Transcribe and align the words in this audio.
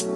Hallo 0.00 0.12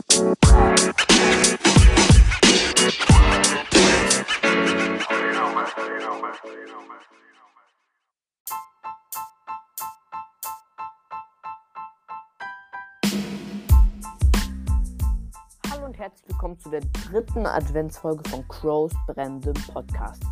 und 15.84 15.98
herzlich 15.98 16.28
willkommen 16.28 16.58
zu 16.58 16.70
der 16.70 16.80
dritten 16.80 17.44
Adventsfolge 17.44 18.26
von 18.30 18.48
Crows 18.48 18.92
brennendem 19.06 19.52
Podcast. 19.70 20.22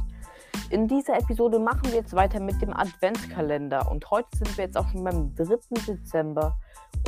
In 0.71 0.89
dieser 0.89 1.19
Episode 1.19 1.59
machen 1.59 1.85
wir 1.85 1.97
jetzt 1.97 2.15
weiter 2.15 2.41
mit 2.41 2.63
dem 2.63 2.75
Adventskalender 2.75 3.91
und 3.91 4.11
heute 4.11 4.29
sind 4.39 4.57
wir 4.57 4.65
jetzt 4.65 4.79
auch 4.79 4.89
schon 4.89 5.05
beim 5.05 5.35
3. 5.35 5.59
Dezember 5.87 6.57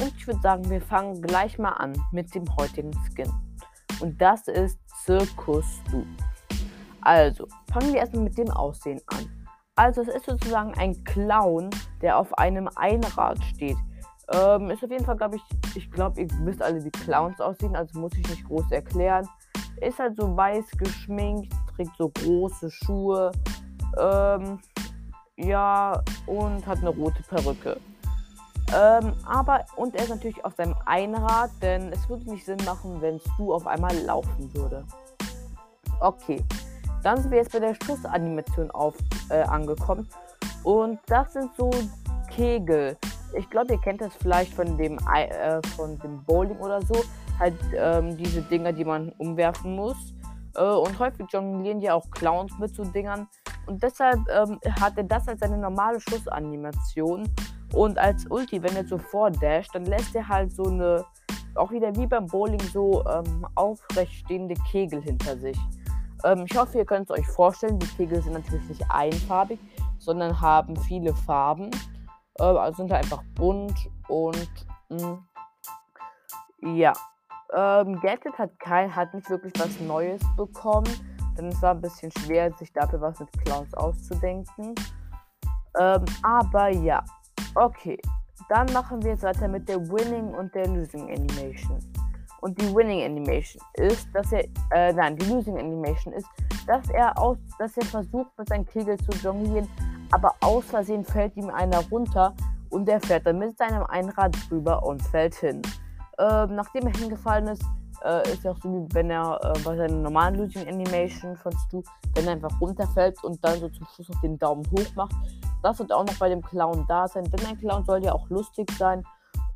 und 0.01 0.13
ich 0.17 0.27
würde 0.27 0.41
sagen, 0.41 0.69
wir 0.71 0.81
fangen 0.81 1.21
gleich 1.23 1.59
mal 1.59 1.73
an 1.73 1.93
mit 2.13 2.35
dem 2.35 2.45
heutigen 2.57 2.93
Skin. 3.07 3.31
Und 4.01 4.21
das 4.21 4.49
ist 4.49 4.79
Circus 5.05 5.65
Du. 5.91 6.05
Also, 7.01 7.47
fangen 7.73 7.93
wir 7.93 8.01
erstmal 8.01 8.25
mit 8.25 8.39
dem 8.39 8.51
Aussehen 8.51 9.01
an. 9.07 9.31
Also, 9.77 10.03
es 10.03 10.09
ist 10.09 10.27
sozusagen 10.27 10.75
ein 10.75 11.03
Clown, 11.05 11.71
der 12.01 12.19
auf 12.19 12.37
einem 12.39 12.69
Einrad 12.77 13.43
steht. 13.45 13.77
Ähm, 14.33 14.71
ist 14.71 14.83
auf 14.83 14.91
jeden 14.91 15.05
Fall, 15.05 15.17
glaube 15.17 15.37
ich, 15.37 15.43
ich 15.77 15.91
glaube, 15.91 16.23
ihr 16.23 16.29
wisst 16.45 16.63
alle, 16.63 16.83
wie 16.83 16.91
Clowns 16.91 17.41
aussehen, 17.41 17.77
also 17.77 18.01
muss 18.01 18.13
ich 18.17 18.29
nicht 18.29 18.45
groß 18.47 18.71
erklären. 18.71 19.29
Ist 19.81 19.99
halt 19.99 20.17
so 20.17 20.35
weiß 20.35 20.71
geschminkt, 20.79 21.53
trägt 21.77 21.95
so 21.99 22.09
große 22.09 22.71
Schuhe, 22.71 23.33
ähm, 23.99 24.61
ja, 25.37 26.03
und 26.27 26.67
hat 26.67 26.79
eine 26.79 26.91
rote 26.91 27.23
Perücke. 27.25 27.79
Ähm, 28.75 29.13
aber, 29.25 29.65
und 29.77 29.95
er 29.95 30.05
ist 30.05 30.11
natürlich 30.11 30.45
auf 30.45 30.55
seinem 30.57 30.75
Einrad, 30.87 31.51
denn 31.63 31.93
es 31.93 32.09
würde 32.09 32.31
nicht 32.31 32.45
Sinn 32.45 32.59
machen, 32.65 33.01
wenn 33.01 33.21
Stu 33.21 33.55
auf 33.55 33.67
einmal 33.67 33.97
laufen 33.99 34.53
würde. 34.55 34.85
Okay, 36.01 36.43
dann 37.03 37.21
sind 37.21 37.31
wir 37.31 37.39
jetzt 37.39 37.53
bei 37.53 37.61
der 37.61 37.77
Schussanimation 37.85 38.71
auf, 38.73 38.97
äh, 39.29 39.43
angekommen. 39.43 40.09
Und 40.65 40.99
das 41.07 41.33
sind 41.35 41.55
so 41.57 41.71
Kegel 42.31 42.97
ich 43.37 43.51
glaube, 43.51 43.75
ihr 43.75 43.81
kennt 43.81 44.01
das 44.01 44.15
vielleicht 44.17 44.55
von 44.55 44.77
dem, 44.77 44.99
äh, 45.15 45.61
von 45.77 45.99
dem 45.99 46.23
Bowling 46.25 46.59
oder 46.59 46.81
so. 46.83 46.95
Halt 47.39 47.55
ähm, 47.77 48.17
diese 48.17 48.43
Dinger, 48.43 48.73
die 48.73 48.85
man 48.85 49.11
umwerfen 49.19 49.75
muss. 49.75 49.97
Äh, 50.57 50.63
und 50.63 50.99
häufig 50.99 51.27
jonglieren 51.31 51.81
ja 51.81 51.95
auch 51.95 52.09
Clowns 52.11 52.57
mit 52.59 52.75
so 52.75 52.85
Dingern. 52.85 53.29
Und 53.67 53.83
deshalb 53.83 54.21
ähm, 54.29 54.61
hat 54.81 54.97
er 54.97 55.05
das 55.05 55.27
als 55.27 55.41
seine 55.41 55.59
normale 55.59 56.01
Schussanimation. 56.01 57.29
Und 57.73 57.99
als 57.99 58.27
Ulti, 58.31 58.63
wenn 58.63 58.77
er 58.77 58.87
so 58.87 58.99
vordasht, 58.99 59.75
dann 59.75 59.85
lässt 59.87 60.15
er 60.15 60.29
halt 60.29 60.53
so 60.53 60.65
eine, 60.65 61.05
auch 61.55 61.71
wieder 61.71 61.95
wie 61.97 62.07
beim 62.07 62.27
Bowling, 62.27 62.61
so 62.61 63.05
ähm, 63.07 63.47
aufrecht 63.55 64.13
stehende 64.13 64.55
Kegel 64.71 65.01
hinter 65.03 65.37
sich. 65.37 65.59
Ähm, 66.25 66.45
ich 66.49 66.57
hoffe, 66.57 66.79
ihr 66.79 66.85
könnt 66.85 67.11
es 67.11 67.17
euch 67.17 67.27
vorstellen. 67.27 67.79
Die 67.79 67.87
Kegel 67.87 68.23
sind 68.23 68.35
natürlich 68.35 68.69
nicht 68.69 68.85
einfarbig, 68.91 69.59
sondern 69.99 70.41
haben 70.41 70.77
viele 70.77 71.15
Farben. 71.15 71.71
Äh, 72.39 72.45
also 72.45 72.79
sind 72.79 72.93
halt 72.93 73.05
einfach 73.05 73.23
bunt 73.35 73.91
und 74.09 74.49
mh, 74.89 75.19
mm, 76.61 76.77
ja. 76.77 76.93
Ähm, 77.55 78.01
Gadget 78.01 78.37
hat, 78.39 78.59
kein, 78.59 78.95
hat 78.95 79.15
nicht 79.15 79.29
wirklich 79.31 79.53
was 79.59 79.79
Neues 79.81 80.21
bekommen, 80.37 80.89
denn 81.37 81.49
es 81.49 81.63
war 81.63 81.73
ein 81.73 81.81
bisschen 81.81 82.11
schwer, 82.11 82.53
sich 82.55 82.73
dafür 82.73 83.01
was 83.01 83.21
mit 83.21 83.31
Clowns 83.45 83.73
auszudenken. 83.75 84.75
Ähm, 85.79 86.05
aber 86.23 86.71
ja, 86.71 87.05
okay. 87.55 87.99
Dann 88.49 88.73
machen 88.73 89.03
wir 89.03 89.13
jetzt 89.13 89.23
weiter 89.23 89.49
mit 89.49 89.69
der 89.69 89.81
Winning 89.89 90.35
und 90.35 90.55
der 90.55 90.67
Losing 90.67 91.09
Animation. 91.09 91.79
Und 92.41 92.61
die 92.61 92.75
Winning 92.75 93.03
Animation 93.03 93.63
ist, 93.75 94.09
dass 94.13 94.33
er, 94.33 94.45
äh, 94.73 94.93
nein, 94.93 95.17
die 95.17 95.27
Losing 95.27 95.59
Animation 95.59 96.13
ist, 96.13 96.27
dass 96.67 96.89
er 96.91 97.19
aus, 97.19 97.39
dass 97.59 97.77
er 97.77 97.85
versucht, 97.87 98.37
mit 98.37 98.49
seinem 98.49 98.67
Kegel 98.67 98.99
zu 98.99 99.13
jonglieren, 99.23 99.69
aber 100.11 100.35
aus 100.41 100.65
Versehen 100.67 101.05
fällt 101.05 101.37
ihm 101.37 101.49
einer 101.49 101.79
runter 101.91 102.35
und 102.71 102.89
er 102.89 103.01
fährt 103.01 103.27
dann 103.27 103.39
mit 103.39 103.57
seinem 103.57 103.85
Einrad 103.85 104.37
drüber 104.49 104.85
und 104.85 105.01
fällt 105.03 105.35
hin. 105.37 105.63
Ähm, 106.19 106.55
nachdem 106.55 106.87
er 106.87 106.93
hingefallen 106.99 107.49
ist, 107.49 107.65
äh, 108.05 108.31
ist 108.31 108.45
er 108.45 108.53
auch 108.53 108.59
so 108.63 108.71
wie 108.71 108.95
wenn 108.95 109.11
er 109.11 109.41
äh, 109.43 109.59
bei 109.61 109.77
seiner 109.77 109.97
normalen 109.97 110.37
Losing 110.37 110.69
Animation 110.69 111.37
von 111.37 111.53
Stu, 111.53 111.83
wenn 112.15 112.27
er 112.27 112.33
einfach 112.33 112.61
runterfällt 112.61 113.23
und 113.25 113.43
dann 113.45 113.59
so 113.59 113.69
zum 113.69 113.87
Schluss 113.95 114.09
noch 114.09 114.21
den 114.21 114.39
Daumen 114.39 114.65
hoch 114.71 114.95
macht. 114.95 115.15
Das 115.65 115.79
wird 115.79 115.95
auch 115.95 116.05
noch 116.05 116.19
bei 116.19 116.29
dem 116.29 116.43
Clown 116.43 116.85
da 116.87 117.09
sein, 117.09 117.25
denn 117.25 117.47
ein 117.47 117.59
Clown 117.59 117.87
soll 117.87 118.05
ja 118.05 118.13
auch 118.13 118.29
lustig 118.29 118.71
sein. 118.79 119.03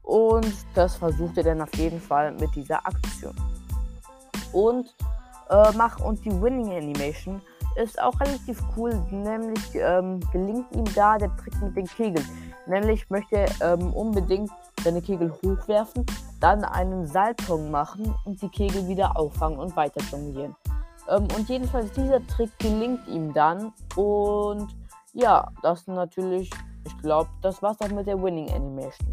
Und 0.00 0.54
das 0.74 0.96
versucht 0.96 1.36
er 1.36 1.44
dann 1.44 1.60
auf 1.60 1.74
jeden 1.74 2.00
Fall 2.00 2.32
mit 2.32 2.54
dieser 2.54 2.78
Aktion. 2.86 3.36
Und, 4.54 4.94
äh, 5.50 5.70
mach, 5.76 6.00
und 6.00 6.24
die 6.24 6.32
Winning 6.41 6.72
Animation 6.72 7.42
ist 7.76 8.00
auch 8.00 8.19
relativ 8.20 8.58
cool, 8.74 8.94
nämlich 9.10 9.60
ähm, 9.74 10.19
gelingt 10.32 10.74
ihm 10.74 10.86
da 10.94 11.19
der 11.19 11.30
Trick 11.36 11.60
mit 11.60 11.76
den 11.76 11.86
Kegeln. 11.86 12.26
Nämlich 12.66 13.10
möchte 13.10 13.36
er 13.36 13.75
ähm, 13.75 13.92
unbedingt 13.92 14.50
seine 14.82 15.02
Kegel 15.02 15.30
hochwerfen, 15.44 16.06
dann 16.40 16.64
einen 16.64 17.06
Saltong 17.06 17.70
machen 17.70 18.14
und 18.25 18.40
die 18.40 18.48
Kegel 18.48 18.88
wieder 18.88 19.14
auffangen 19.14 19.58
und 19.58 19.76
weiter 19.76 20.00
jonglieren. 20.10 20.56
Ähm, 21.10 21.28
und 21.36 21.50
jedenfalls 21.50 21.92
dieser 21.92 22.26
Trick 22.28 22.58
gelingt 22.58 23.06
ihm 23.08 23.34
dann 23.34 23.75
und 23.94 24.75
ja, 25.18 25.48
das 25.62 25.86
natürlich, 25.88 26.48
ich 26.84 26.98
glaube, 26.98 27.28
das 27.42 27.60
war's 27.60 27.80
auch 27.80 27.88
mit 27.88 28.06
der 28.06 28.22
Winning 28.22 28.48
Animation. 28.52 29.10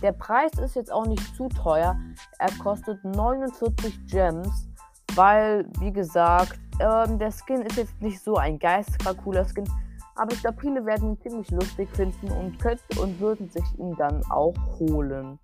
Der 0.00 0.12
Preis 0.12 0.52
ist 0.52 0.76
jetzt 0.76 0.92
auch 0.92 1.06
nicht 1.06 1.34
zu 1.36 1.48
teuer. 1.48 1.96
Er 2.38 2.50
kostet 2.62 3.04
49 3.04 4.06
Gems, 4.06 4.68
weil, 5.14 5.68
wie 5.80 5.92
gesagt, 5.92 6.60
ähm, 6.80 7.18
der 7.18 7.32
Skin 7.32 7.62
ist 7.62 7.76
jetzt 7.76 8.00
nicht 8.00 8.20
so 8.20 8.36
ein 8.36 8.58
geisteskrank 8.58 9.22
cooler 9.24 9.44
Skin, 9.44 9.68
aber 10.14 10.32
ich 10.32 10.40
glaube, 10.40 10.60
viele 10.60 10.86
werden 10.86 11.10
ihn 11.10 11.20
ziemlich 11.20 11.50
lustig 11.50 11.88
finden 11.94 12.30
und 12.30 12.58
könnten 12.60 12.98
und 12.98 13.18
würden 13.18 13.48
sich 13.50 13.64
ihn 13.78 13.96
dann 13.96 14.22
auch 14.30 14.54
holen. 14.78 15.40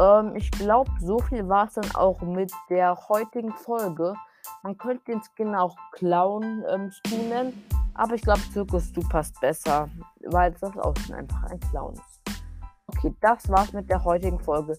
Ähm, 0.00 0.36
ich 0.36 0.50
glaube, 0.52 0.90
so 1.00 1.18
viel 1.18 1.46
war 1.48 1.66
es 1.66 1.74
dann 1.74 1.94
auch 1.94 2.22
mit 2.22 2.50
der 2.70 2.96
heutigen 3.08 3.52
Folge. 3.52 4.14
Man 4.62 4.78
könnte 4.78 5.04
den 5.04 5.20
Skin 5.22 5.54
auch 5.54 5.76
Clown 5.92 6.64
ähm, 6.70 6.90
nennen, 7.28 7.64
aber 7.94 8.14
ich 8.14 8.22
glaube, 8.22 8.40
Zirkus, 8.52 8.92
du 8.92 9.00
passt 9.08 9.40
besser, 9.40 9.88
weil 10.26 10.52
das 10.52 10.76
auch 10.78 10.96
schon 10.98 11.14
einfach 11.14 11.42
ein 11.44 11.60
Clown 11.60 11.94
ist. 11.94 12.40
Okay, 12.86 13.14
das 13.20 13.48
war's 13.48 13.72
mit 13.72 13.88
der 13.88 14.02
heutigen 14.02 14.40
Folge. 14.40 14.78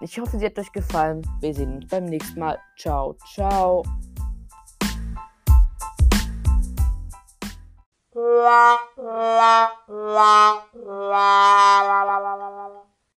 Ich 0.00 0.18
hoffe, 0.18 0.38
sie 0.38 0.46
hat 0.46 0.58
euch 0.58 0.72
gefallen. 0.72 1.22
Wir 1.40 1.54
sehen 1.54 1.76
uns 1.76 1.88
beim 1.88 2.04
nächsten 2.04 2.40
Mal. 2.40 2.58
Ciao, 2.76 3.16
ciao. 3.32 3.82
la 8.14 8.78
la 8.96 9.72
la 9.88 10.62
la 10.74 11.82
la 11.88 11.93